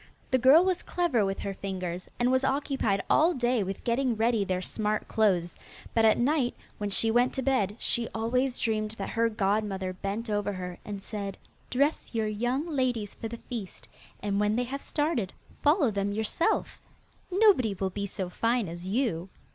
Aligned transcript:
The 0.31 0.39
girl 0.39 0.65
was 0.65 0.81
clever 0.81 1.23
with 1.23 1.37
her 1.41 1.53
fingers, 1.53 2.09
and 2.19 2.31
was 2.31 2.43
occupied 2.43 3.03
all 3.07 3.35
day 3.35 3.61
with 3.61 3.83
getting 3.83 4.15
ready 4.15 4.43
their 4.43 4.59
smart 4.59 5.07
clothes, 5.07 5.59
but 5.93 6.05
at 6.05 6.17
night 6.17 6.55
when 6.79 6.89
she 6.89 7.11
went 7.11 7.33
to 7.35 7.43
bed 7.43 7.75
she 7.77 8.07
always 8.11 8.57
dreamed 8.59 8.95
that 8.97 9.09
her 9.11 9.29
godmother 9.29 9.93
bent 9.93 10.27
over 10.27 10.53
her 10.53 10.79
and 10.83 11.03
said, 11.03 11.37
'Dress 11.69 12.15
your 12.15 12.25
young 12.25 12.67
ladies 12.67 13.13
for 13.13 13.27
the 13.27 13.37
feast, 13.37 13.87
and 14.23 14.39
when 14.39 14.55
they 14.55 14.63
have 14.63 14.81
started 14.81 15.33
follow 15.61 15.91
them 15.91 16.11
yourself. 16.11 16.81
Nobody 17.29 17.75
will 17.75 17.91
be 17.91 18.07
so 18.07 18.27
fine 18.27 18.67
as 18.67 18.87
you. 18.87 19.29